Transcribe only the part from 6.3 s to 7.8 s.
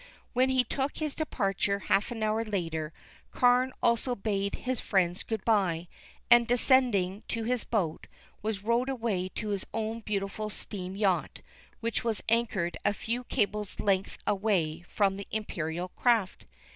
and, descending to his